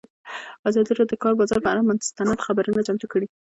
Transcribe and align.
ازادي 0.67 0.91
راډیو 0.93 1.09
د 1.13 1.17
د 1.19 1.21
کار 1.23 1.33
بازار 1.39 1.59
پر 1.65 1.69
اړه 1.71 1.81
مستند 1.89 2.43
خپرونه 2.45 2.81
چمتو 2.87 3.07
کړې. 3.11 3.27